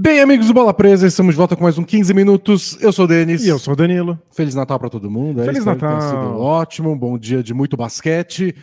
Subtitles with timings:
[0.00, 2.80] Bem, amigos do Bola Presa, estamos de volta com mais um 15 minutos.
[2.80, 3.44] Eu sou o Denis.
[3.44, 4.16] E eu sou o Danilo.
[4.30, 5.42] Feliz Natal para todo mundo.
[5.42, 6.08] Feliz Espero que tenha Natal.
[6.24, 8.54] sido ótimo, um bom dia de muito basquete.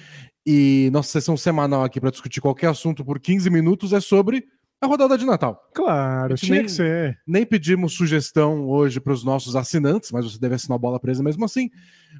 [0.45, 4.45] E nossa sessão semanal aqui para discutir qualquer assunto por 15 minutos é sobre
[4.79, 5.59] a rodada de Natal.
[5.73, 7.19] Claro, tinha nem- que ser.
[7.27, 11.21] Nem pedimos sugestão hoje para os nossos assinantes, mas você deve assinar o Bola Presa
[11.21, 11.69] mesmo assim,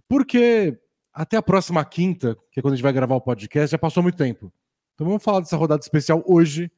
[0.10, 0.78] porque
[1.14, 4.04] até a próxima quinta, que é quando a gente vai gravar o podcast, já passou
[4.04, 4.52] muito tempo.
[4.94, 6.70] Então vamos falar dessa rodada especial hoje,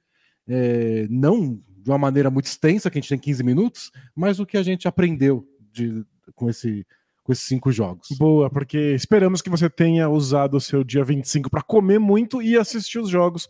[0.48, 4.45] é, não de uma maneira muito extensa, que a gente tem 15 minutos, mas o
[4.45, 6.04] que a gente aprendeu de-
[6.36, 6.86] com, esse,
[7.23, 8.09] com esses cinco jogos.
[8.20, 12.58] Boa, porque esperamos que você tenha usado o seu dia 25 para comer muito e
[12.58, 13.48] assistir os jogos.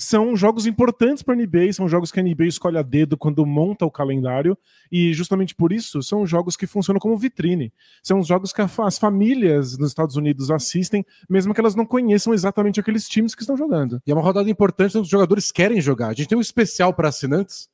[0.00, 3.44] São jogos importantes para a NBA, são jogos que a NBA escolhe a dedo quando
[3.44, 4.56] monta o calendário,
[4.92, 7.72] e justamente por isso são jogos que funcionam como vitrine.
[8.00, 12.32] São os jogos que as famílias nos Estados Unidos assistem, mesmo que elas não conheçam
[12.32, 14.00] exatamente aqueles times que estão jogando.
[14.06, 16.10] E é uma rodada importante, onde os jogadores querem jogar.
[16.10, 17.68] A gente tem um especial para assinantes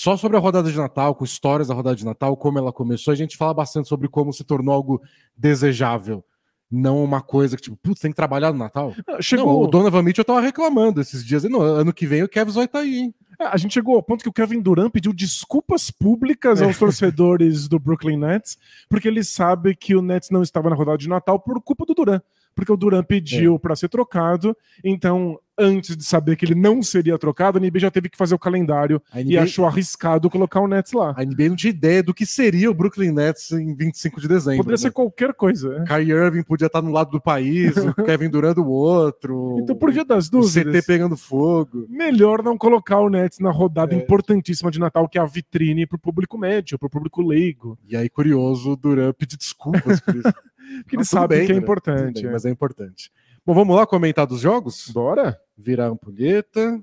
[0.00, 3.10] só sobre a rodada de Natal, com histórias da rodada de Natal, como ela começou.
[3.10, 5.02] A gente fala bastante sobre como se tornou algo
[5.36, 6.24] desejável.
[6.70, 8.94] Não uma coisa que, tipo, putz, tem que trabalhar no Natal.
[9.20, 11.42] Chegou, Não, o Donovan Mitchell tava reclamando esses dias.
[11.44, 13.14] "Não, ano que vem o Kevin vai estar aí, hein?
[13.40, 16.64] É, A gente chegou ao ponto que o Kevin Durant pediu desculpas públicas É.
[16.64, 18.56] aos torcedores do Brooklyn Nets,
[18.88, 21.94] porque ele sabe que o Nets não estava na rodada de Natal por culpa do
[21.94, 22.22] Durant.
[22.58, 23.58] Porque o Durant pediu É.
[23.60, 27.90] para ser trocado, então, antes de saber que ele não seria trocado, a NBA já
[27.90, 31.14] teve que fazer o calendário A e NBA, achou arriscado colocar o Nets lá.
[31.16, 34.58] a NBA não tinha ideia do que seria o Brooklyn Nets em 25 de dezembro.
[34.58, 34.92] Poderia ser né?
[34.92, 35.68] qualquer coisa.
[35.78, 35.84] né?
[35.86, 39.58] Kyrie Irving podia estar no lado do país, o Kevin Durant do outro.
[39.60, 41.86] Então, por via das o dúvidas, CT pegando fogo.
[41.88, 43.98] melhor não colocar o Nets na rodada É.
[43.98, 47.78] importantíssima de Natal, que é a vitrine para o público médio, para o público leigo.
[47.88, 50.22] E aí, curioso, o Durant pedir desculpas por isso.
[50.82, 52.22] Porque ele sabe bem, que é tudo importante.
[52.22, 52.32] bem, é.
[52.32, 53.10] mas é importante.
[53.44, 54.90] Bom, vamos lá comentar dos jogos?
[54.90, 55.40] Bora?
[55.56, 56.82] Virar a ampulheta.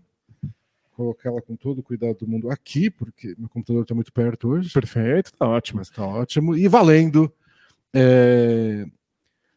[0.96, 4.50] Colocar ela com todo o cuidado do mundo aqui, porque meu computador está muito perto
[4.50, 4.72] hoje.
[4.72, 5.80] Perfeito, tá ótimo.
[5.80, 6.56] Mas tá ótimo.
[6.56, 7.32] E valendo.
[7.94, 8.86] é,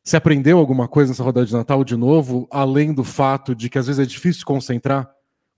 [0.02, 3.78] Você aprendeu alguma coisa nessa rodada de Natal de novo, além do fato de que
[3.78, 5.08] às vezes é difícil concentrar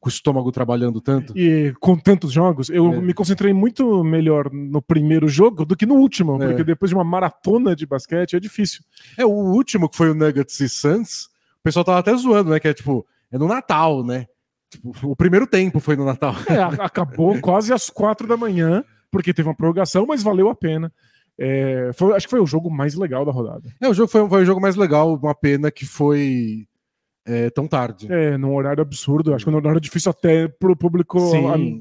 [0.01, 1.37] com o estômago trabalhando tanto?
[1.37, 3.01] E com tantos jogos, eu É.
[3.01, 6.47] me concentrei muito melhor no primeiro jogo do que no último, É.
[6.49, 8.83] porque depois de uma maratona de basquete é difícil.
[9.19, 11.25] É, o último que foi o Nuggets e Suns,
[11.61, 12.59] o pessoal tava até zoando, né?
[12.59, 14.27] Que é tipo, é no Natal, né?
[14.71, 16.35] Tipo, o primeiro tempo foi no Natal.
[16.49, 20.91] É, acabou quase às quatro da manhã, porque teve uma prorrogação, mas valeu a pena.
[21.39, 23.69] É, foi- acho que foi o jogo mais legal da rodada.
[23.81, 26.67] É, o jogo foi, foi o jogo mais legal, uma pena que foi
[27.27, 28.07] é, tão tarde.
[28.11, 31.19] É, num horário absurdo, acho que num horário difícil até pro público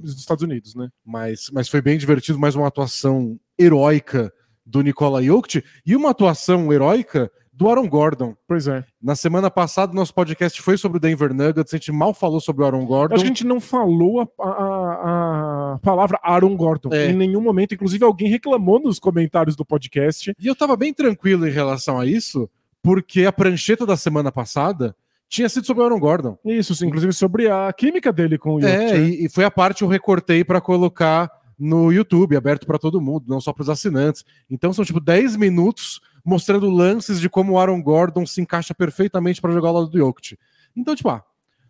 [0.01, 0.89] dos Estados Unidos, né?
[1.05, 4.31] Mas, mas foi bem divertido, mais uma atuação heróica
[4.65, 8.35] do Nikola Jokic e uma atuação heróica do Aaron Gordon.
[8.47, 8.85] Pois é.
[9.01, 12.63] Na semana passada, nosso podcast foi sobre o Denver Nuggets, a gente mal falou sobre
[12.63, 13.15] o Aaron Gordon.
[13.15, 17.09] Acho que a gente não falou a, a- a palavra Aaron Gordon É.
[17.11, 17.73] em nenhum momento.
[17.73, 20.33] Inclusive, alguém reclamou nos comentários do podcast.
[20.39, 22.49] E eu tava bem tranquilo em relação a isso,
[22.81, 24.95] porque a prancheta da semana passada
[25.29, 26.37] tinha sido sobre o Aaron Gordon.
[26.43, 28.59] Isso, inclusive sobre a química dele com o.
[28.59, 28.99] É, né?
[28.99, 33.01] e, e foi a parte que eu recortei para colocar no YouTube, aberto para todo
[33.01, 34.25] mundo, não só para os assinantes.
[34.49, 39.41] Então são tipo 10 minutos mostrando lances de como o Aaron Gordon se encaixa perfeitamente
[39.41, 40.37] para jogar ao lado do Jokic.
[40.75, 41.23] Então, tipo, ah,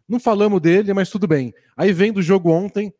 [0.07, 1.53] não falamos dele, mas tudo bem.
[1.75, 2.93] Aí vem do jogo ontem,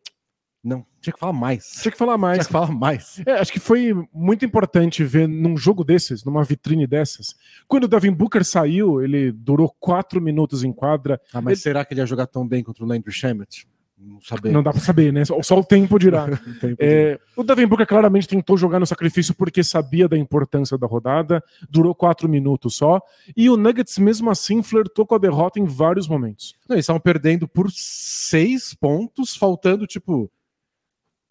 [0.63, 1.65] não, tinha que falar mais.
[1.81, 2.37] Tinha que falar mais.
[2.39, 3.21] Tinha que falar mais.
[3.25, 7.33] É, acho que foi muito importante ver num jogo desses, numa vitrine dessas.
[7.67, 11.19] Quando o Devin Booker saiu, ele durou quatro minutos em quadra.
[11.33, 13.65] Ah, mas Ele- será que ele ia jogar tão bem contra o Landry Shamet?
[14.01, 14.51] Não saber.
[14.53, 15.25] Não dá pra saber, né?
[15.25, 16.25] Só, só o tempo dirá.
[16.47, 20.77] Não tem É, o Devin Booker claramente tentou jogar no sacrifício porque sabia da importância
[20.77, 23.01] da rodada, durou quatro minutos só,
[23.35, 26.55] e o Nuggets mesmo assim flertou com a derrota em vários momentos.
[26.67, 30.31] Não, eles estavam perdendo por seis pontos, faltando tipo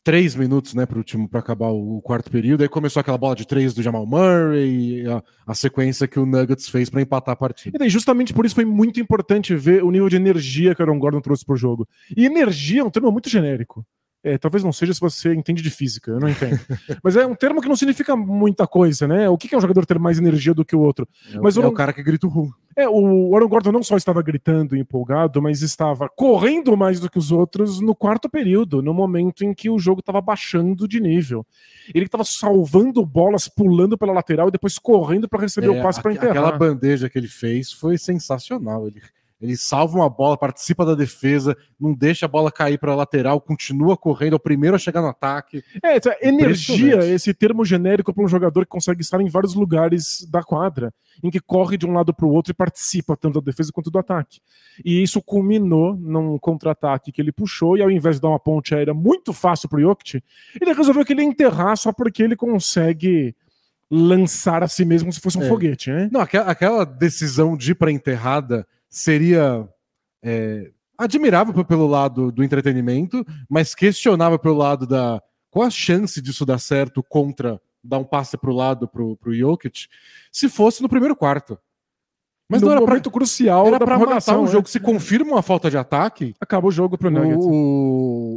[0.03, 2.62] três minutos, né, para o time para acabar o quarto período.
[2.62, 6.69] Aí começou aquela bola de três do Jamal Murray, a, a sequência que o Nuggets
[6.69, 7.76] fez para empatar a partida.
[7.76, 10.84] E daí, justamente por isso foi muito importante ver o nível de energia que o
[10.84, 11.86] Aaron Gordon trouxe pro jogo.
[12.16, 13.84] E energia é um termo muito genérico.
[14.33, 16.59] É, talvez não seja se você entende de física, eu não entendo.
[17.03, 19.28] Mas é um termo que não significa muita coisa, né?
[19.28, 21.07] O que é um jogador ter mais energia do que o outro?
[21.33, 22.51] É, Mas é o cara que grita o ru.
[22.77, 27.10] É, o Aaron Gordon não só estava gritando e empolgado, mas estava correndo mais do
[27.10, 31.01] que os outros no quarto período, no momento em que o jogo estava baixando de
[31.01, 31.45] nível.
[31.92, 36.13] Ele estava salvando bolas, pulando pela lateral e depois correndo para receber o passe para
[36.13, 36.59] É, aque- aquela enterrar.
[36.59, 38.86] bandeja que ele fez foi sensacional.
[38.86, 39.01] Ele
[39.41, 43.41] Ele salva uma bola, participa da defesa, não deixa a bola cair para a lateral,
[43.41, 45.63] continua correndo, é o primeiro a chegar no ataque.
[45.83, 50.27] É, essa energia, esse termo genérico para um jogador que consegue estar em vários lugares
[50.29, 50.93] da quadra,
[51.23, 53.93] em que corre de um lado para o outro e participa tanto da defesa quanto
[53.93, 54.41] do ataque.
[54.85, 58.75] E isso culminou num contra-ataque que ele puxou, e ao invés de dar uma ponte
[58.75, 60.21] aérea muito fácil para o Jokic,
[60.61, 63.37] ele resolveu que ele ia enterrar só porque ele consegue
[63.91, 65.49] lançar a si mesmo se fosse um é.
[65.49, 66.09] foguete, né?
[66.13, 69.69] Não, aquela, aquela decisão de ir para enterrada seria
[70.23, 76.45] é, admirável pelo lado do entretenimento, mas questionável pelo lado da qual a chance disso
[76.45, 79.87] dar certo contra dar um passe para o lado para o Jokic,
[80.33, 81.59] se fosse no primeiro quarto.
[82.51, 84.51] Mas no não era momento pra, crucial era para matar o né?
[84.51, 84.69] jogo.
[84.69, 87.45] Se confirma uma falta de ataque, acaba o jogo Nuggets.
[87.45, 87.51] O,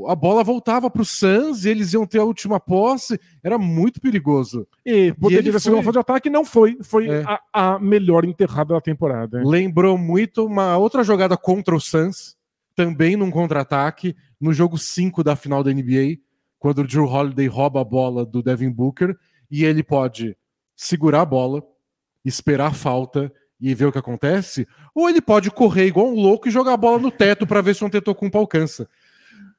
[0.08, 3.20] a bola voltava pro Suns e eles iam ter a última posse.
[3.44, 4.68] Era muito perigoso.
[4.86, 6.78] E poderia ser uma falta de ataque, não foi.
[6.82, 7.24] Foi é.
[7.26, 9.42] a, a, melhor enterrada da temporada.
[9.44, 12.36] Lembrou muito uma outra jogada contra o Suns,
[12.76, 16.18] também num contra-ataque, no jogo 5 da final da NBA,
[16.58, 19.16] quando o Drew Holiday rouba a bola do Devin Booker
[19.50, 20.38] e ele pode
[20.76, 21.64] segurar a bola,
[22.24, 23.32] esperar a falta
[23.62, 26.78] e ver o que acontece, ou ele pode correr igual um louco e jogar a
[26.78, 28.90] bola no teto para ver se um Tetocumpo alcança.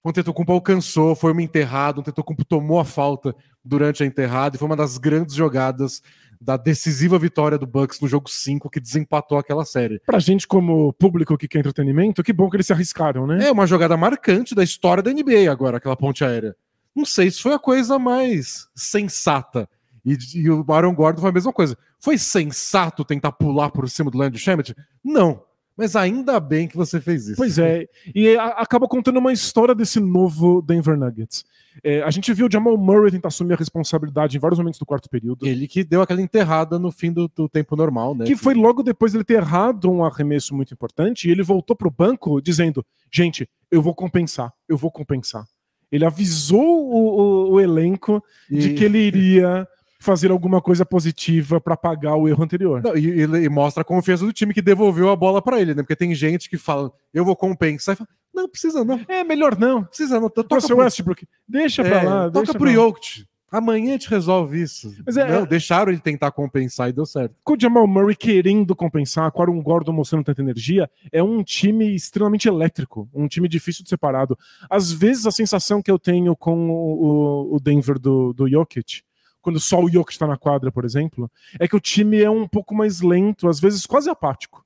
[0.05, 3.35] Um Tetocumpo alcançou, foi uma enterrada, um Tetocumpo tomou a falta
[3.65, 6.03] durante a enterrada e foi uma das grandes jogadas
[6.41, 10.01] da decisiva vitória do Bucks no jogo 5 que desempatou aquela série.
[10.01, 13.47] Pra gente como público que quer entretenimento, que bom que eles se arriscaram, né?
[13.47, 16.57] É uma jogada marcante da história da NBA agora, aquela ponte aérea.
[16.95, 19.69] Não sei se foi a coisa mais sensata
[20.05, 21.79] e, e, o Aaron Gordon foi a mesma coisa.
[22.01, 24.75] Foi sensato tentar pular por cima do Landry Shamet?
[25.03, 25.43] Não.
[25.77, 27.37] Mas ainda bem que você fez isso.
[27.37, 27.87] Pois é.
[28.15, 31.45] E a, acaba contando uma história desse novo Denver Nuggets.
[31.83, 34.85] É, a gente viu o Jamal Murray tentar assumir a responsabilidade em vários momentos do
[34.85, 35.47] quarto período.
[35.47, 38.27] Ele que deu aquela enterrada no fim do, do tempo normal, né?
[38.27, 41.29] Que foi logo depois dele ter errado um arremesso muito importante.
[41.29, 45.47] E ele voltou pro banco dizendo: gente, eu vou compensar, eu vou compensar.
[45.91, 48.59] Ele avisou o, o, o elenco e...
[48.59, 49.67] de que ele iria
[50.03, 52.83] fazer alguma coisa positiva para pagar o erro anterior.
[52.83, 55.83] Não, e, e, mostra a confiança do time que devolveu a bola para ele, né?
[55.83, 59.01] Porque tem gente que fala, eu vou compensar, e fala, não, precisa não.
[59.09, 59.85] É melhor não.
[59.85, 60.29] Precisa não.
[60.29, 61.27] Toca pro Westbrook.
[61.47, 62.31] Deixa é, pra lá.
[62.31, 63.27] Toca deixa pro Jokic.
[63.51, 64.91] Amanhã a gente resolve isso.
[65.05, 67.37] Mas é, não, deixaram ele tentar compensar e deu certo.
[67.45, 71.45] Com o Jamal Murray querendo compensar, com o Aaron Gordon mostrando tanta energia, é um
[71.45, 74.39] time extremamente elétrico, um time difícil de separado.
[74.71, 79.03] Às vezes a sensação que eu tenho com o, o Denver do, do Jokic
[79.43, 82.47] quando só o Jokic está na quadra, por exemplo, é que o time é um
[82.47, 84.65] pouco mais lento, às vezes quase apático.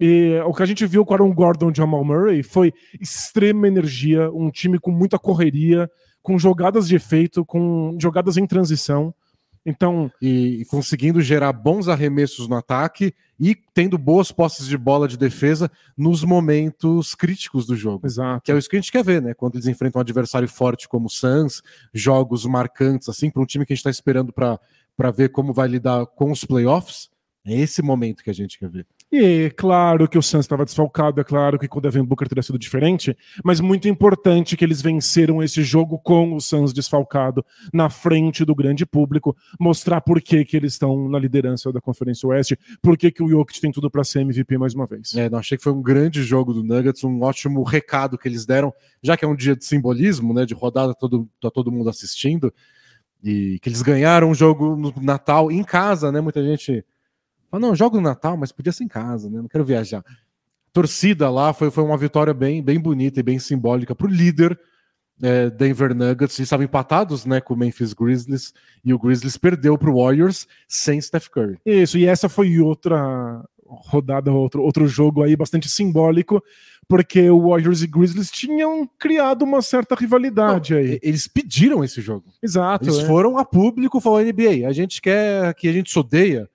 [0.00, 3.68] E o que a gente viu com o Aaron Gordon e Jamal Murray foi extrema
[3.68, 5.90] energia, um time com muita correria,
[6.22, 9.14] com jogadas de efeito, com jogadas em transição.
[9.64, 15.16] Então, e, conseguindo gerar bons arremessos no ataque e tendo boas posses de bola de
[15.16, 18.06] defesa nos momentos críticos do jogo.
[18.06, 18.42] Exato.
[18.44, 19.34] Que é isso que a gente quer ver, né?
[19.34, 21.62] Quando eles enfrentam um adversário forte como o Suns,
[21.94, 25.68] jogos marcantes, assim, para um time que a gente está esperando para ver como vai
[25.68, 27.08] lidar com os playoffs.
[27.44, 28.86] É esse momento que a gente quer ver.
[29.14, 32.42] E claro que o Suns estava desfalcado, é claro que com o Devin Booker teria
[32.42, 33.14] sido diferente,
[33.44, 37.44] mas muito importante que eles venceram esse jogo com o Suns desfalcado
[37.74, 42.26] na frente do grande público, mostrar por que, que eles estão na liderança da Conferência
[42.26, 45.14] Oeste, por que, que o Jokic tem tudo para ser MVP mais uma vez.
[45.14, 48.46] É, não, achei que foi um grande jogo do Nuggets, um ótimo recado que eles
[48.46, 48.72] deram,
[49.02, 52.50] já que é um dia de simbolismo, né, de rodada, todo, tá todo mundo assistindo,
[53.22, 56.82] e que eles ganharam um jogo no Natal em casa, né, muita gente
[57.52, 59.36] Fala, não, jogo no Natal, mas podia ser em casa, né?
[59.36, 60.02] Não quero viajar.
[60.72, 64.58] Torcida lá foi, foi uma vitória bem, bem bonita e bem simbólica para o líder
[65.22, 66.38] é, Denver Nuggets.
[66.38, 70.48] Eles estavam empatados né, com o Memphis Grizzlies e o Grizzlies perdeu para o Warriors
[70.66, 71.58] sem Steph Curry.
[71.66, 76.42] Isso, e essa foi outra rodada, outro, outro jogo aí bastante simbólico,
[76.88, 80.98] porque o Warriors e Grizzlies tinham criado uma certa rivalidade Não, aí.
[81.02, 82.24] Eles pediram esse jogo.
[82.42, 82.88] Exato.
[82.88, 83.06] Eles é.
[83.06, 86.48] foram a público e falaram: NBA, a gente quer que a gente se odeia,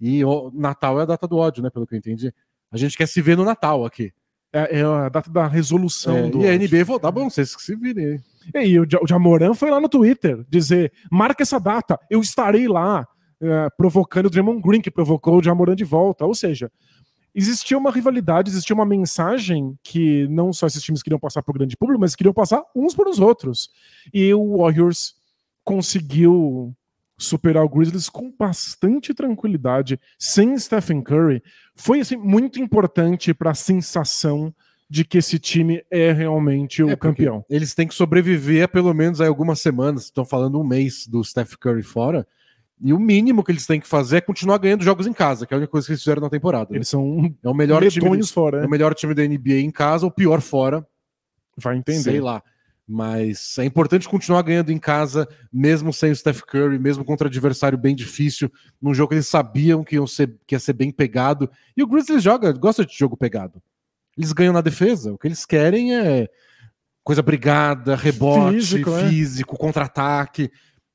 [0.00, 1.70] e o Natal é a data do ódio, né?
[1.70, 2.32] Pelo que eu entendi.
[2.70, 4.12] A gente quer se ver no Natal aqui.
[4.52, 6.40] É, é a data da resolução é, do.
[6.42, 8.22] E a NBA voltar, bom, vocês que se virem.
[8.54, 13.06] E o, o Jamoran foi lá no Twitter dizer: marca essa data, eu estarei lá,
[13.40, 16.24] é, provocando o Draymond Green, que provocou o Jamoran de volta.
[16.24, 16.70] Ou seja,
[17.34, 21.54] existia uma rivalidade, existia uma mensagem que não só esses times queriam passar para o
[21.54, 23.70] grande público, mas queriam passar uns para os outros.
[24.12, 25.14] E o Warriors
[25.64, 26.76] conseguiu
[27.16, 31.42] superar o Grizzlies com bastante tranquilidade, sem Stephen Curry,
[31.74, 34.52] foi assim, muito importante para a sensação
[34.90, 37.44] de que esse time é realmente o é campeão.
[37.48, 41.54] Eles têm que sobreviver pelo menos aí algumas semanas, estão falando um mês do Steph
[41.54, 42.26] Curry fora,
[42.80, 45.54] E o mínimo que eles têm que fazer é continuar ganhando jogos em casa, que
[45.54, 46.68] é a única coisa que eles fizeram na temporada.
[46.70, 46.76] né?
[46.78, 48.66] Eles são É o melhor time, fora, é né?
[48.66, 50.86] o melhor time da NBA em casa, ou pior fora,
[51.56, 52.02] Vai entender.
[52.02, 52.42] sei lá.
[52.86, 57.78] Mas é importante continuar ganhando em casa, mesmo sem o Steph Curry, mesmo contra adversário
[57.78, 61.50] bem difícil, num jogo que eles sabiam que, iam ser, que ia ser bem pegado.
[61.74, 63.62] E o Grizzlies joga, gosta de jogo pegado.
[64.16, 65.12] Eles ganham na defesa.
[65.12, 66.28] O que eles querem é
[67.02, 69.58] coisa brigada, rebote, Físico, físico, é.
[69.58, 70.50] contra-ataque.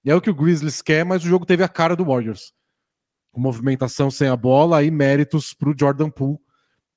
[0.05, 2.53] E é o que o Grizzlies quer, mas o jogo teve a cara do Warriors.
[3.31, 6.39] Com movimentação sem a bola, aí méritos pro Jordan Poole,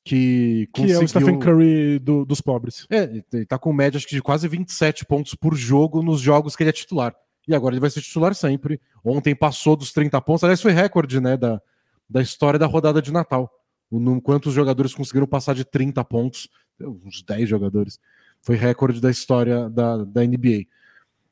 [0.04, 1.08] que Que é o conseguiu...
[1.08, 2.86] Stephen Curry do- dos pobres.
[2.90, 6.56] É, ele- tá com média acho que de quase 27 pontos por jogo nos jogos
[6.56, 7.14] que ele é titular.
[7.46, 8.80] E agora ele vai ser titular sempre.
[9.04, 11.60] Ontem passou dos 30 pontos, aliás, foi recorde, né, da,
[12.08, 13.50] da história da rodada de Natal.
[13.90, 16.48] O num- quantos jogadores conseguiram passar de 30 pontos?
[16.80, 17.98] Uns 10 jogadores.
[18.40, 20.66] Foi recorde da história da, da NBA.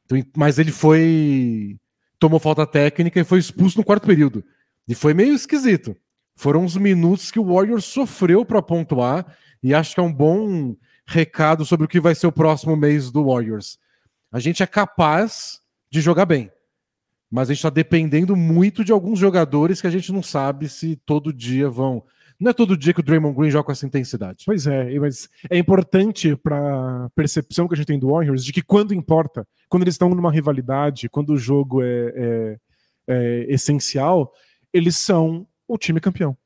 [0.05, 1.77] Então, mas ele foi.
[2.19, 4.45] tomou falta técnica e foi expulso no quarto período.
[4.87, 5.97] E foi meio esquisito.
[6.37, 9.27] Foram uns minutos que o Warriors sofreu para pontuar,
[9.63, 10.75] e acho que é um bom
[11.07, 13.79] recado sobre o que vai ser o próximo mês do Warriors.
[14.33, 15.61] A gente é capaz
[15.91, 16.51] de jogar bem,
[17.31, 20.97] mas a gente está dependendo muito de alguns jogadores que a gente não sabe se
[21.05, 22.05] todo dia vão.
[22.39, 24.45] Não é todo dia que o Draymond Green joga com essa intensidade.
[24.47, 26.57] Pois é, mas é importante para
[27.05, 30.09] a percepção que a gente tem do Warriors de que quando importa, quando eles estão
[30.09, 32.59] numa rivalidade, quando o jogo é, é-
[33.09, 34.33] é essencial,
[34.73, 36.37] eles são o time campeão.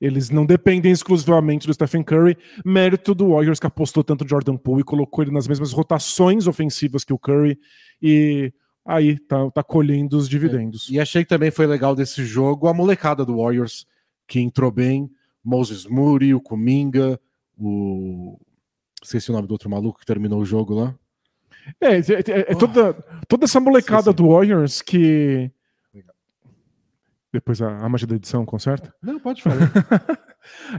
[0.00, 4.56] Eles não dependem exclusivamente do Stephen Curry, mérito do Warriors que apostou tanto no Jordan
[4.56, 7.58] Poole e colocou ele nas mesmas rotações ofensivas que o Curry
[8.00, 8.50] e
[8.84, 10.88] aí tá, tá colhendo os dividendos.
[10.88, 13.86] E achei que também foi legal desse jogo a molecada do Warriors,
[14.26, 15.10] que entrou bem.
[15.44, 17.20] Moses Moody, o Kuminga,
[17.58, 18.38] o.
[19.02, 20.94] Esqueci o nome do outro maluco que terminou o jogo lá.
[21.80, 22.92] É, é, é- é toda,
[23.28, 24.16] toda essa molecada Sim, sim.
[24.16, 25.50] do Warriors que.
[27.32, 28.92] Depois a, a magia da edição conserta.
[29.02, 29.56] Não, pode falar.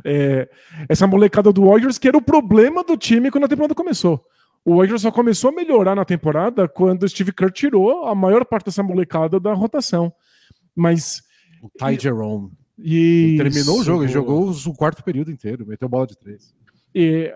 [0.04, 0.50] É,
[0.90, 4.26] essa molecada do Warriors que era o problema do time quando a temporada começou.
[4.66, 8.44] O Warriors só começou a melhorar na temporada quando o Steve Kerr tirou a maior
[8.44, 10.12] parte dessa molecada da rotação.
[10.76, 11.22] Mas.
[11.62, 12.52] o Ty Jerome.
[12.78, 16.54] E terminou o jogo, ele jogou o quarto período inteiro, meteu bola de três.
[16.94, 17.32] E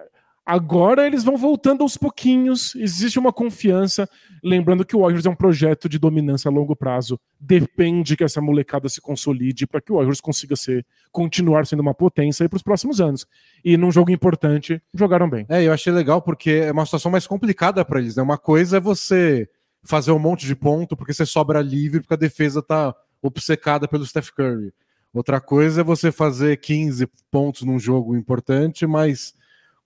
[0.46, 4.08] agora eles vão voltando aos pouquinhos, existe uma confiança.
[4.44, 7.20] Lembrando que o Warriors é um projeto de dominância a longo prazo.
[7.40, 11.94] Depende que essa molecada se consolide para que o Warriors consiga ser, continuar sendo uma
[11.94, 13.26] potência para os próximos anos.
[13.64, 15.46] E num jogo importante, jogaram bem.
[15.50, 18.22] É, eu achei legal porque é uma situação mais complicada para eles, né?
[18.22, 19.50] Uma coisa é você
[19.84, 24.06] fazer um monte de ponto porque você sobra livre porque a defesa tá obcecada pelo
[24.06, 24.72] Steph Curry.
[25.14, 29.34] Outra coisa é você fazer 15 pontos num jogo importante, mas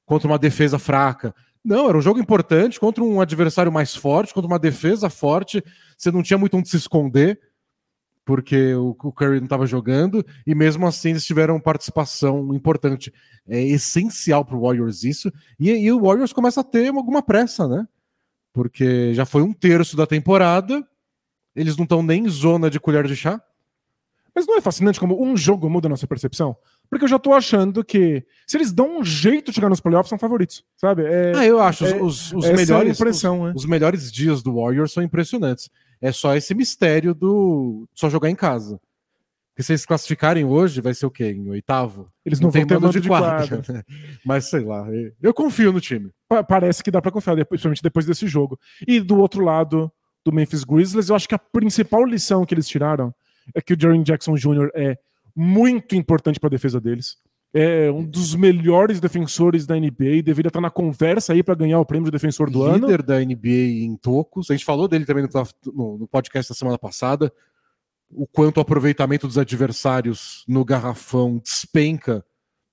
[0.10, 1.36] contra uma defesa fraca.
[1.64, 5.64] Não, era um jogo importante contra um adversário mais forte, contra uma defesa forte.
[5.96, 7.40] Você não tinha muito onde se esconder,
[8.26, 13.14] porque o, o Curry não estava jogando, e mesmo assim eles tiveram participação importante.
[13.48, 15.32] É essencial para o Warriors isso.
[15.60, 17.88] E, e o Warriors começa a ter alguma pressa, né?
[18.52, 20.84] Porque já foi um terço da temporada,
[21.56, 23.40] eles não estão nem em zona de colher de chá.
[24.34, 26.58] Mas não é fascinante como um jogo muda a nossa percepção?
[26.90, 30.10] Porque eu já tô achando que se eles dão um jeito de chegar nos playoffs,
[30.10, 31.04] são favoritos, sabe?
[31.06, 31.86] É, Ah, eu acho.
[31.86, 33.54] é- os, os é melhores, impressão, né?
[33.56, 35.70] os, os melhores dias do Warriors são impressionantes.
[36.02, 38.80] É só esse mistério do só jogar em casa.
[39.54, 41.32] Porque se eles classificarem hoje, vai ser o quê?
[41.32, 42.10] Em oitavo?
[42.26, 43.62] Eles não, vão ter mando de quadra.
[43.68, 43.84] né?
[44.26, 44.88] Mas sei lá,
[45.22, 46.10] eu confio no time.
[46.30, 48.58] Pa- Parece que dá pra confiar, principalmente depois desse jogo.
[48.88, 49.92] E do outro lado
[50.26, 53.14] do Memphis Grizzlies, eu acho que a principal lição que eles tiraram
[53.54, 54.70] é que o Jaren Jackson Jr.
[54.74, 54.98] é
[55.42, 57.18] muito importante pra defesa deles.
[57.54, 61.86] É um dos melhores defensores da NBA, deveria estar na conversa aí pra ganhar o
[61.86, 62.86] prêmio de defensor do ano.
[62.86, 64.52] Líder da NBA em tocos.
[64.52, 67.34] A gente falou dele também no, no- podcast da semana passada.
[68.12, 72.24] O quanto o aproveitamento dos adversários no garrafão despenca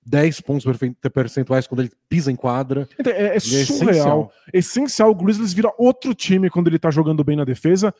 [0.05, 0.65] 10 pontos
[1.13, 2.87] percentuais quando ele pisa em quadra.
[2.99, 3.71] Então, É, é é surreal.
[3.89, 4.31] essencial.
[4.53, 5.09] essencial.
[5.11, 7.93] O Grizzlies vira outro time quando ele tá jogando bem na defesa.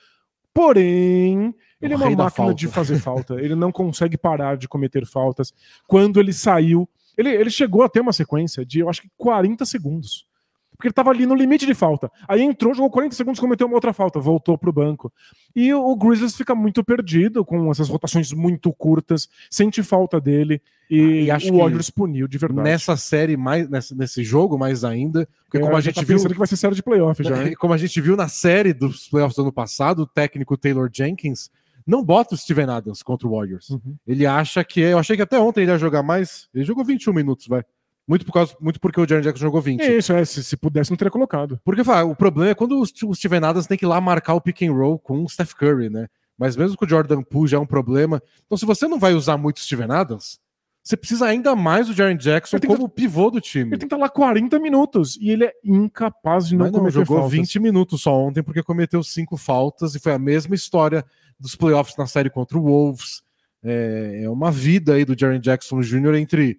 [0.54, 3.36] Porém, ele é O uma máquina de fazer falta.
[3.42, 5.54] Ele não consegue parar de cometer faltas.
[5.88, 9.66] Quando ele saiu, ele, ele chegou a ter uma sequência de, eu acho que 40
[9.66, 10.26] segundos.
[10.76, 12.12] Porque ele tava ali no limite de falta.
[12.28, 15.12] Aí entrou, jogou 40 segundos, cometeu uma outra falta, voltou pro banco.
[15.56, 20.62] E o, o Grizzlies fica muito perdido com essas rotações muito curtas, sente falta dele.
[20.88, 22.62] E, Ah, e o Warriors puniu de verdade.
[22.70, 25.28] Nessa série, mais, nessa- nesse jogo, mais ainda.
[25.46, 26.16] Porque É, como a gente tá viu.
[26.16, 27.36] pensando que vai ser série de playoff já.
[27.52, 30.88] É, Como a gente viu na série dos playoffs do ano passado, o técnico Taylor
[30.94, 31.50] Jenkins
[31.88, 33.70] não bota o Steven Adams contra o Warriors.
[33.70, 33.96] Uhum.
[34.06, 34.82] Ele acha que.
[34.82, 36.50] Eu achei que até ontem ele ia jogar mais.
[36.54, 37.64] Ele jogou 21 minutos, vai.
[38.08, 39.82] Muito, por causa, muito porque o Jaren Jackson jogou 20.
[39.82, 40.24] É isso, é.
[40.24, 41.60] Se, se pudesse, não teria colocado.
[41.64, 44.42] Porque fala, o problema é quando o Steven Adams tem que ir lá marcar o
[44.42, 46.08] pick and roll com o Steph Curry, né?
[46.38, 48.22] mas mesmo que o Jordan Poole já é um problema.
[48.46, 50.40] Então, se você não vai usar muito Steven Adams,
[50.88, 53.72] você precisa ainda mais do Jaren Jackson como pivô do time.
[53.72, 56.80] Ele tem que estar lá 40 minutos e ele é incapaz de não, Mas não
[56.80, 57.34] cometer jogou faltas.
[57.34, 61.04] 20 minutos só ontem porque cometeu cinco faltas e foi a mesma história
[61.38, 63.22] dos playoffs na série contra o Wolves.
[63.62, 66.16] É, é uma vida aí do Jaren Jackson Jr.
[66.16, 66.58] entre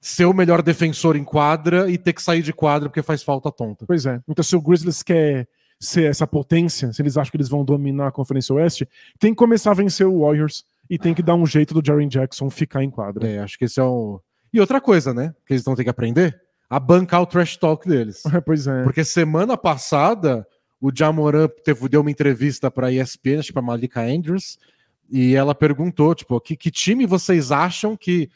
[0.00, 3.52] ser o melhor defensor em quadra e ter que sair de quadra porque faz falta
[3.52, 3.84] tonta.
[3.86, 4.20] Pois é.
[4.28, 5.46] Então, se o Grizzlies quer
[5.78, 9.38] ser essa potência, se eles acham que eles vão dominar a Conferência Oeste, tem que
[9.38, 12.82] começar a vencer o Warriors e tem que dar um jeito do Jaren Jackson ficar
[12.82, 13.26] em quadra.
[13.26, 14.20] É, acho que esse é o.
[14.52, 15.32] E outra coisa, né?
[15.46, 18.24] Que eles vão ter que aprender a bancar o trash talk deles.
[18.44, 18.82] pois é.
[18.82, 20.44] Porque semana passada
[20.80, 24.58] o Jamoran teve, deu uma entrevista para a ESPN, acho para Malika Andrews,
[25.08, 28.28] e ela perguntou, tipo, que, que time vocês acham que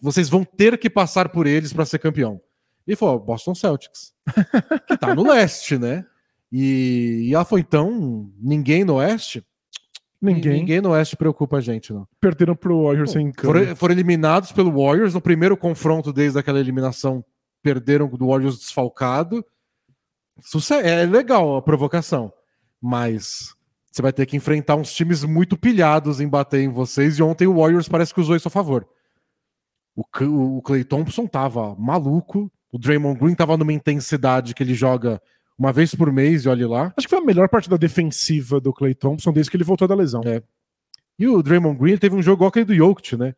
[0.00, 2.40] vocês vão ter que passar por eles para ser campeão?
[2.86, 4.14] E falou, Boston Celtics,
[4.86, 6.06] que tá no leste, né?
[6.52, 9.44] E, e ela falou, então, ninguém no oeste?
[10.24, 10.52] Ninguém.
[10.60, 12.06] Ninguém no oeste preocupa a gente, não.
[12.20, 13.46] Perderam pro Warriors sem Curry.
[13.64, 17.24] Foram, foram eliminados pelo Warriors no primeiro confronto desde aquela eliminação.
[17.62, 19.44] Perderam do Warriors desfalcado.
[20.40, 22.32] Suce- É legal a provocação,
[22.80, 23.54] mas
[23.90, 27.18] você vai ter que enfrentar uns times muito pilhados em bater em vocês.
[27.18, 28.86] E ontem o Warriors parece que usou isso a favor.
[29.96, 32.50] O, C- o Clay Thompson tava maluco.
[32.72, 35.22] O Draymond Green tava numa intensidade que ele joga
[35.58, 36.92] uma vez por mês e olhe lá.
[36.96, 39.94] Acho que foi a melhor partida defensiva do Clay Thompson desde que ele voltou da
[39.94, 40.20] lesão.
[40.24, 40.42] É.
[41.18, 43.34] E o Draymond Green ele teve um jogo igual aquele do Jokic, né?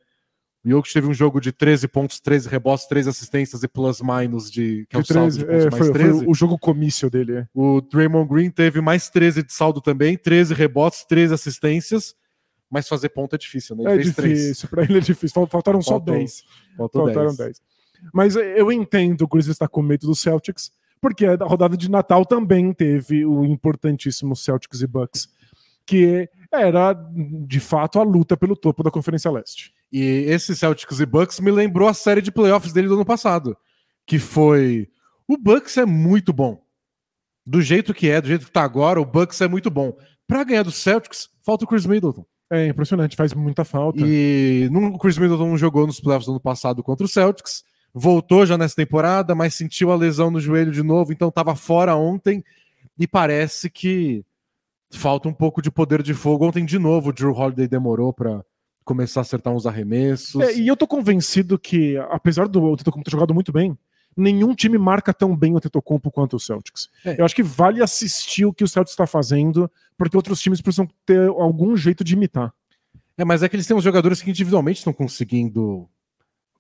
[0.65, 4.51] O Jokic teve um jogo de 13 pontos, 13 rebotes, 13 assistências e plus minus
[4.51, 6.19] de que é o De saldo 13, de pontos é, mais foi, 13.
[6.21, 7.37] foi o jogo comício dele.
[7.39, 7.47] é.
[7.55, 12.15] O Draymond Green teve mais 13 de saldo também, 13 rebotes, 13 assistências,
[12.71, 13.93] mas fazer ponto é difícil, né?
[13.93, 14.41] Ele É fez três.
[14.41, 15.35] difícil, pra ele é difícil.
[15.35, 16.43] Fal- Faltaram só Faltou 10.
[16.77, 17.37] Faltou Faltaram 10.
[17.37, 17.63] 10.
[18.13, 22.25] Mas eu entendo o Grizzlies estar com medo do Celtics, porque a rodada de Natal
[22.25, 25.29] também teve o importantíssimo Celtics e Bucks,
[25.85, 26.93] que era,
[27.47, 29.73] de fato, a luta pelo topo da Conferência Leste.
[29.93, 33.57] E esse Celtics e Bucks me lembrou a série de playoffs dele do ano passado,
[34.07, 34.88] que foi
[35.29, 36.61] o Bucks é muito bom.
[37.45, 39.97] Do jeito que é, do jeito que tá agora, o Bucks é muito bom.
[40.26, 42.25] Pra ganhar do Celtics, falta o Chris Middleton.
[42.50, 44.00] É impressionante, faz muita falta.
[44.05, 47.65] E não, o Chris Middleton não jogou nos playoffs do ano passado contra o Celtics,
[47.99, 51.97] voltou já nessa temporada, mas sentiu a lesão no joelho de novo, então estava fora
[51.97, 52.45] ontem.
[52.99, 54.23] E parece que
[54.91, 56.47] falta um pouco de poder de fogo.
[56.47, 58.45] Ontem, de novo, o Drew Holiday demorou para
[58.85, 60.41] começar a acertar uns arremessos.
[60.43, 63.76] É, e eu tô convencido que, apesar do Tetocumpo ter jogado muito bem,
[64.15, 66.91] nenhum time marca tão bem o Tetocumpo quanto o Celtics.
[67.02, 67.19] É.
[67.19, 70.87] Eu acho que vale assistir o que o Celtics está fazendo, porque outros times precisam
[71.06, 72.52] ter algum jeito de imitar.
[73.17, 75.89] É, mas é que eles têm uns jogadores que individualmente estão conseguindo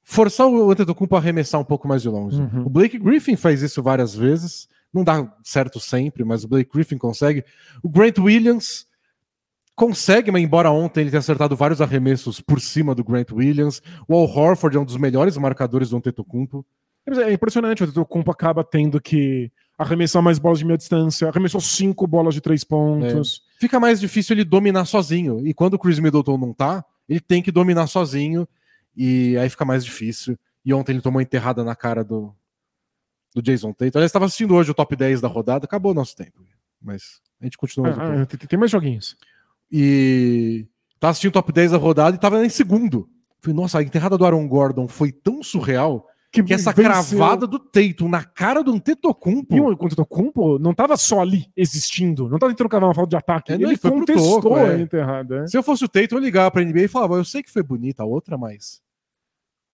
[0.08, 2.40] forçar o Antetokounmpo a arremessar um pouco mais de longe.
[2.40, 2.62] Uhum.
[2.64, 6.96] O Blake Griffin faz isso várias vezes, não dá certo sempre, mas o Blake Griffin
[6.96, 7.44] consegue.
[7.82, 8.86] O Grant Williams
[9.74, 13.82] consegue, mas embora ontem ele tenha acertado vários arremessos por cima do Grant Williams.
[14.06, 16.64] O Al Horford é um dos melhores marcadores do Antetokounmpo.
[17.08, 22.06] É impressionante, o Tetocumpo acaba tendo que arremessar mais bolas de meia distância, arremessou cinco
[22.06, 23.42] bolas de três pontos.
[23.60, 25.44] Fica mais difícil ele dominar sozinho.
[25.46, 28.46] E quando o Chris Middleton não tá, ele tem que dominar sozinho.
[28.96, 30.38] E aí fica mais difícil.
[30.64, 32.34] E ontem ele tomou enterrada na cara do,
[33.34, 33.98] do Jason Tatum.
[33.98, 35.64] Aliás, estava assistindo hoje o top 10 da rodada.
[35.64, 36.42] Acabou o nosso tempo.
[36.80, 37.90] Mas a gente continua.
[37.90, 39.16] Ah, ah, tem, mais joguinhos.
[39.70, 40.66] E
[40.98, 43.08] tava assistindo o top 10 da rodada e tava em segundo.
[43.40, 46.84] Falei, nossa, a enterrada do Aaron Gordon foi tão surreal que essa venceu.
[46.84, 49.54] cravada do Tatum na cara do Antetokounmpo...
[49.54, 53.16] E o Tetocumpo não tava só ali existindo, não tava tentando cavar uma falta de
[53.16, 54.74] ataque, É, não, ele foi contestou toco, é.
[54.74, 55.44] a enterrada.
[55.44, 55.46] é.
[55.46, 57.62] Se eu fosse o Tatum, eu ligava pra NBA e falava, eu sei que foi
[57.62, 58.82] bonita, a outra, mas...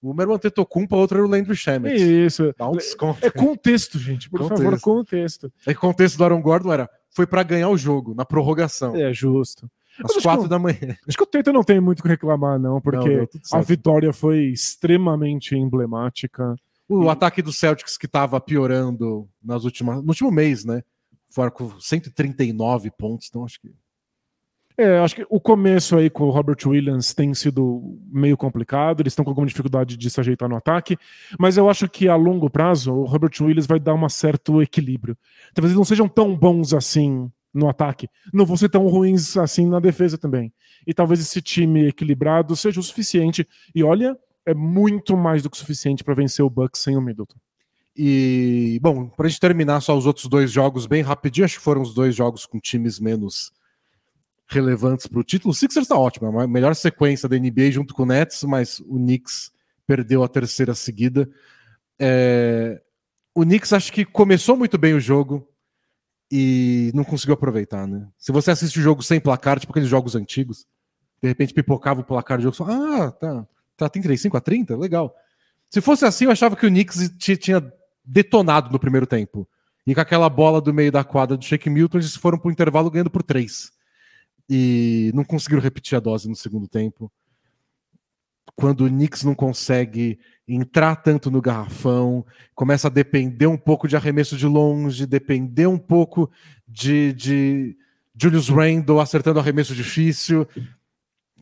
[0.03, 1.95] Uma era o Antetokounmpo, a outra era o Landry Shamet.
[2.27, 2.53] Isso.
[2.59, 3.25] Dá um desconto.
[3.25, 4.63] É contexto, gente, por Contexto.
[4.65, 5.53] favor, contexto.
[5.67, 8.97] É que o contexto do Aaron Gordon era, foi pra ganhar o jogo, na prorrogação,
[8.97, 9.71] É justo.
[10.03, 10.97] Às quatro que- da manhã.
[11.07, 14.13] Acho que o Tatum não tem muito o que reclamar, não, porque Não, a vitória
[14.13, 16.57] foi extremamente emblemática.
[16.89, 20.83] O ataque do Celtics que tava piorando nas últimas, no último mês, né?
[21.31, 23.69] Foram com 139 pontos, então acho que
[24.77, 29.13] É, acho que o começo aí com o Robert Williams tem sido meio complicado, eles
[29.13, 30.97] estão com alguma dificuldade de se ajeitar no ataque,
[31.39, 35.17] mas eu acho que a longo prazo o Robert Williams vai dar um certo equilíbrio.
[35.55, 39.67] Talvez eles não sejam tão bons assim no ataque, não vão ser tão ruins assim
[39.67, 40.53] na defesa também.
[40.87, 43.47] E talvez esse time equilibrado seja o suficiente.
[43.75, 47.37] E olha, é muito mais do que suficiente para vencer o Bucks sem o Middleton.
[47.95, 51.83] E, bom, pra gente terminar só os outros dois jogos bem rapidinho, acho que foram
[51.83, 53.53] os dois jogos com times menos
[54.53, 55.53] relevantes pro título.
[55.53, 58.81] O Sixers tá ótimo, é a melhor sequência da NBA junto com o Nets, mas
[58.81, 59.51] o Knicks
[59.87, 61.29] perdeu a terceira seguida.
[61.99, 62.81] É,
[63.35, 65.49] O Knicks acho que começou muito bem o jogo
[66.31, 68.09] e não conseguiu aproveitar, né?
[68.19, 70.67] Se você assiste o jogo sem placar, tipo aqueles jogos antigos,
[71.23, 75.15] de repente pipocava o placar do jogo, só, ah, tá, tá 35 a 30, legal.
[75.69, 77.63] Se fosse assim, eu achava que o Knicks tinha
[78.05, 79.49] detonado no primeiro tempo.
[79.87, 82.91] E com aquela bola do meio da quadra do Shake Milton, eles foram pro intervalo
[82.91, 83.73] ganhando por três.
[84.49, 87.11] E não conseguiram repetir a dose no segundo tempo.
[88.55, 92.25] Quando o Knicks não consegue entrar tanto no garrafão,
[92.55, 96.31] começa a depender um pouco de arremesso de longe, depender um pouco
[96.69, 97.77] de, de
[98.15, 100.47] Julius Randle acertando arremesso difícil.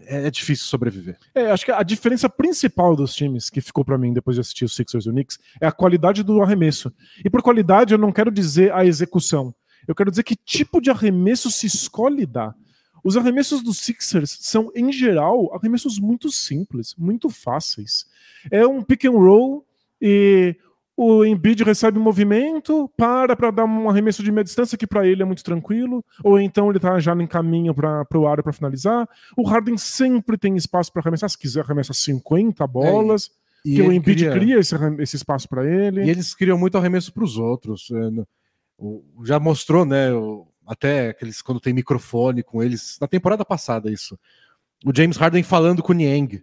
[0.02, 1.18] É, é, difícil sobreviver.
[1.34, 4.64] É, acho que a diferença principal dos times que ficou para mim depois de assistir
[4.64, 6.92] os Sixers e o Knicks é a qualidade do arremesso.
[7.24, 9.54] E por qualidade eu não quero dizer a execução.
[9.86, 12.54] Eu quero dizer que tipo de arremesso se escolhe dar.
[13.02, 18.06] Os arremessos dos Sixers são, em geral, arremessos muito simples, muito fáceis.
[18.50, 19.64] É um pick and roll
[20.00, 20.56] e
[21.02, 25.22] o Embiid recebe movimento, para para dar um arremesso de meia distância que para ele
[25.22, 29.08] é muito tranquilo, ou então ele está já em caminho para o área para finalizar.
[29.34, 33.30] O Harden sempre tem espaço para arremessar, se quiser arremessa 50 bolas.
[33.64, 36.04] É, e que o Embiid cria, cria esse, esse espaço para ele.
[36.04, 37.90] E eles criam muito arremesso para os outros.
[37.90, 38.24] É,
[39.24, 40.10] já mostrou, né?
[40.66, 44.18] Até aqueles quando tem microfone com eles, na temporada passada isso.
[44.85, 46.42] O James Harden falando com o Niang.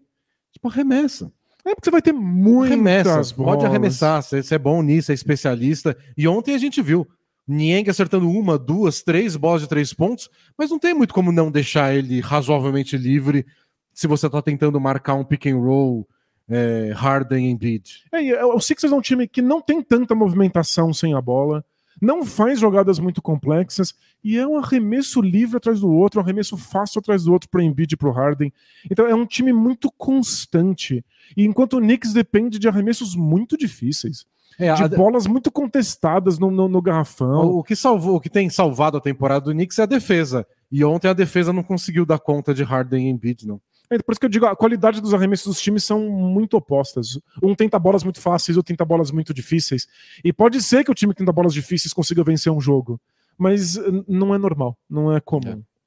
[0.51, 1.31] Tipo, arremessa.
[1.65, 3.55] É porque você vai ter muitas bolas.
[3.55, 5.97] pode arremessar, você é bom nisso, é especialista.
[6.15, 7.05] E ontem a gente viu
[7.47, 11.51] Niang acertando uma, duas, três bolas de três pontos, mas não tem muito como não
[11.51, 13.45] deixar ele razoavelmente livre
[13.93, 16.07] se você está tentando marcar um pick and roll
[16.49, 18.05] é, Harden em bid.
[18.11, 21.65] É, o Sixers é um time que não tem tanta movimentação sem a bola
[22.01, 26.57] não faz jogadas muito complexas e é um arremesso livre atrás do outro, um arremesso
[26.57, 28.53] fácil atrás do outro para Embiid e para o Harden.
[28.89, 31.03] Então é um time muito constante.
[31.35, 34.25] E enquanto o Knicks depende de arremessos muito difíceis.
[34.59, 34.87] É, de a...
[34.87, 37.45] bolas muito contestadas no, no, no, garrafão.
[37.45, 40.47] O que salvou, o que tem salvado a temporada do Knicks é a defesa.
[40.71, 43.61] E ontem a defesa não conseguiu dar conta de Harden e Embiid, não.
[43.89, 47.19] É, por isso que eu digo, a qualidade dos arremessos dos times são muito opostas.
[47.41, 49.87] Um tenta bolas muito fáceis, outro tenta bolas muito difíceis.
[50.23, 52.99] E pode ser que o time que tenta bolas difíceis consiga vencer um jogo,
[53.37, 55.63] mas não é normal, não é comum.
[55.63, 55.77] É.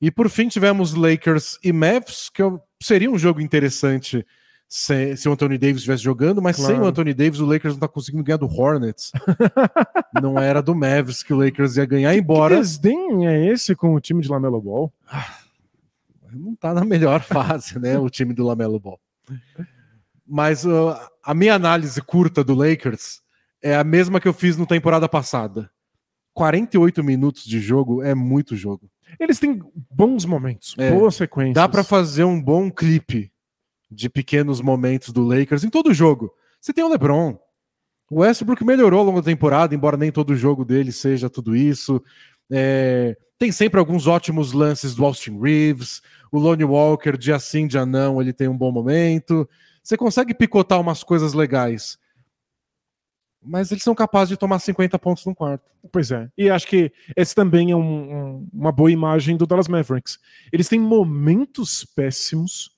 [0.00, 2.42] E por fim tivemos Lakers e Mavs, que
[2.80, 4.24] seria um jogo interessante
[4.68, 6.74] se, se o Anthony Davis estivesse jogando, mas claro.
[6.74, 9.10] sem o Anthony Davis o Lakers não está conseguindo ganhar do Hornets.
[10.22, 12.56] não era do Mavs que o Lakers ia ganhar, embora...
[12.56, 14.92] Que desdém é esse com o time de Lamelo Ball?
[15.10, 15.38] Ah,
[16.36, 17.98] não está na melhor fase, né?
[17.98, 19.00] o time do Lamelo Ball.
[20.26, 23.20] Mas uh, a minha análise curta do Lakers
[23.62, 25.70] é a mesma que eu fiz na temporada passada.
[26.34, 28.90] 48 minutos de jogo é muito jogo.
[29.18, 29.60] Eles têm
[29.90, 31.54] bons momentos, é, boas sequências.
[31.54, 33.32] Dá para fazer um bom clipe
[33.90, 36.32] de pequenos momentos do Lakers em todo jogo.
[36.60, 37.38] Você tem o LeBron.
[38.10, 42.02] O Westbrook melhorou ao longo da temporada, embora nem todo jogo dele seja tudo isso.
[42.50, 47.86] É, tem sempre alguns ótimos lances do Austin Reeves, o Lonnie Walker, dia sim, dia
[47.86, 49.48] não, ele tem um bom momento.
[49.82, 51.98] Você consegue picotar umas coisas legais.
[53.40, 55.64] Mas eles são capazes de tomar 50 pontos no quarto.
[55.92, 56.28] Pois é.
[56.36, 60.18] E acho que esse também é um, um, uma boa imagem do Dallas Mavericks.
[60.52, 62.72] Eles têm momentos péssimos,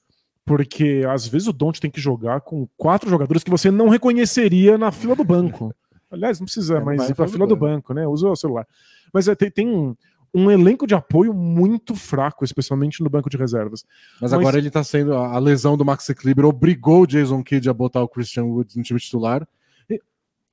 [0.44, 4.76] porque às vezes o Don't tem que jogar com quatro jogadores que você não reconheceria
[4.76, 5.74] na fila do banco.
[6.10, 7.66] Aliás, não precisa é, mais ir para a fila do banco.
[7.66, 8.06] do banco, né?
[8.06, 8.66] Usa o celular.
[9.12, 9.96] Mas é, tem, tem um
[10.50, 13.84] elenco de apoio muito fraco, especialmente no banco de reservas.
[14.20, 14.40] Mas, Mas...
[14.40, 15.14] agora ele tá sendo.
[15.14, 18.82] A lesão do Max Kleber obrigou o Jason Kidd a botar o Christian Woods no
[18.82, 19.46] time titular.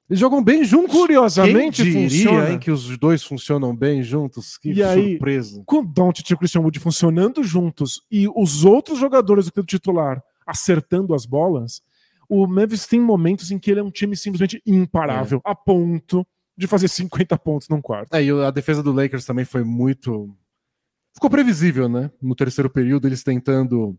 [0.10, 0.96] Eles jogam bem juntos.
[0.96, 2.50] Curiosamente, Quem diria, funciona.
[2.52, 4.58] Hein, que os dois funcionam bem juntos.
[4.58, 5.58] Que e surpresa.
[5.60, 9.63] Aí, com o Doncic e o Christian Wood funcionando juntos e os outros jogadores do
[9.63, 11.82] titular acertando as bolas,
[12.30, 15.52] o Memphis tem momentos em que ele é um time simplesmente imparável, é.
[15.52, 16.26] a ponto
[16.58, 18.13] de fazer 50 pontos num quarto.
[18.13, 20.36] É, e a defesa do Lakers também foi muito.
[21.13, 22.10] Ficou previsível, né?
[22.22, 23.98] No terceiro período, eles tentando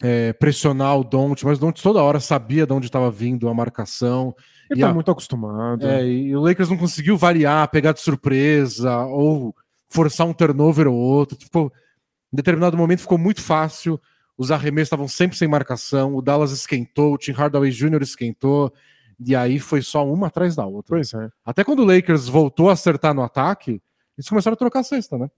[0.00, 3.54] é, pressionar o Don't, mas o Don't toda hora sabia de onde estava vindo a
[3.54, 4.34] marcação.
[4.70, 4.94] Ele tá a...
[4.94, 5.86] muito acostumado.
[5.86, 9.54] É, e o Lakers não conseguiu variar, pegar de surpresa, ou
[9.88, 11.36] forçar um turnover ou outro.
[11.36, 11.72] Tipo,
[12.32, 14.00] em determinado momento ficou muito fácil.
[14.36, 16.14] Os arremessos estavam sempre sem marcação.
[16.14, 18.02] O Dallas esquentou, o Tim Hardaway Jr.
[18.02, 18.72] esquentou.
[19.24, 20.96] E aí foi só uma atrás da outra.
[20.96, 21.28] Pois é.
[21.44, 23.80] Até quando o Lakers voltou a acertar no ataque,
[24.16, 25.28] eles começaram a trocar a cesta, né?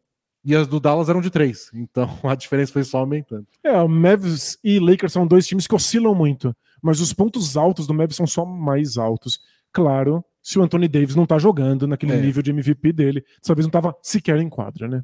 [0.44, 1.70] E as do Dallas eram de três.
[1.74, 3.46] Então a diferença foi só aumentando.
[3.62, 6.54] É, o Mavs e Lakers são dois times que oscilam muito.
[6.82, 9.40] Mas os pontos altos do Mavs são só mais altos.
[9.72, 12.20] Claro, se o Anthony Davis não tá jogando naquele é.
[12.20, 15.02] nível de MVP dele, dessa vez não tava sequer em quadra, né?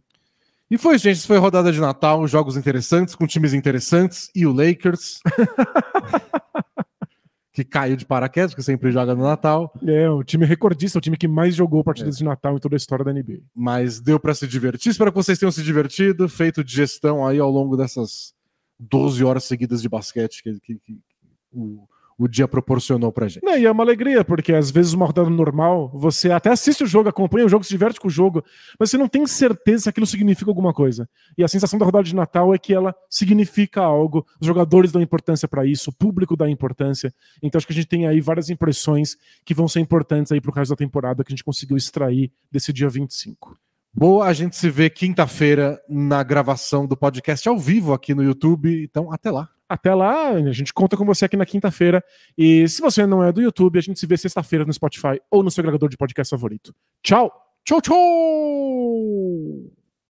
[0.71, 4.53] E foi, gente, isso foi rodada de Natal, jogos interessantes, com times interessantes, e o
[4.53, 5.19] Lakers.
[7.65, 9.73] que caiu de paraquedas, que sempre joga no Natal.
[9.87, 12.19] É, o time recordista, o time que mais jogou partidas é.
[12.19, 13.41] de Natal em toda a história da NBA.
[13.55, 14.91] Mas deu para se divertir.
[14.91, 18.33] Espero que vocês tenham se divertido, feito digestão aí ao longo dessas
[18.79, 20.99] 12 horas seguidas de basquete que, que, que
[21.53, 21.87] o
[22.21, 23.43] o dia proporcionou pra gente.
[23.43, 26.87] Não, e é uma alegria, porque às vezes uma rodada normal, você até assiste o
[26.87, 28.45] jogo, acompanha o jogo, se diverte com o jogo,
[28.79, 31.09] mas você não tem certeza se aquilo significa alguma coisa.
[31.39, 35.01] E a sensação da rodada de Natal é que ela significa algo, os jogadores dão
[35.01, 37.15] importância para isso, o público dá importância.
[37.43, 40.53] Então acho que a gente tem aí várias impressões que vão ser importantes aí pro
[40.53, 43.57] resto da temporada que a gente conseguiu extrair desse dia 25.
[43.95, 48.85] Boa, a gente se vê quinta-feira na gravação do podcast ao vivo aqui no YouTube.
[48.85, 49.49] Então, até lá.
[49.71, 52.03] Até lá, a gente conta com você aqui na quinta-feira.
[52.37, 55.45] E se você não é do YouTube, a gente se vê sexta-feira no Spotify ou
[55.45, 56.75] no seu agregador de podcast favorito.
[57.05, 57.31] Tchau!
[57.65, 59.80] Tchau, tchau!